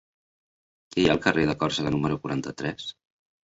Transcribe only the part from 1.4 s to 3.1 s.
de Còrsega número quaranta-tres?